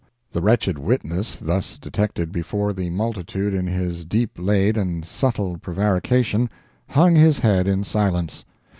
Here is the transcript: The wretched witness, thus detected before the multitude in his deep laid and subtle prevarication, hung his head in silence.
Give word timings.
The 0.31 0.41
wretched 0.41 0.79
witness, 0.79 1.35
thus 1.37 1.77
detected 1.77 2.31
before 2.31 2.73
the 2.73 2.89
multitude 2.89 3.53
in 3.53 3.67
his 3.67 4.03
deep 4.03 4.31
laid 4.37 4.75
and 4.75 5.05
subtle 5.05 5.59
prevarication, 5.59 6.49
hung 6.89 7.13
his 7.15 7.37
head 7.37 7.67
in 7.67 7.83
silence. 7.83 8.43